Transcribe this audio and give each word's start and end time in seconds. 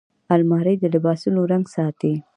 الماري 0.35 0.75
د 0.79 0.83
لباسونو 0.93 1.41
رنګ 1.51 1.65
ساتي 1.75 2.13